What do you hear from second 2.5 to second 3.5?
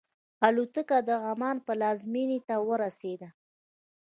ورسېده.